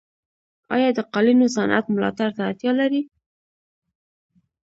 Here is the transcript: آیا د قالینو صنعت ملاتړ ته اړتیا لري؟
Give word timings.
آیا 0.75 0.89
د 0.97 0.99
قالینو 1.13 1.47
صنعت 1.55 1.85
ملاتړ 1.95 2.29
ته 2.37 2.41
اړتیا 2.49 2.71
لري؟ 2.81 3.01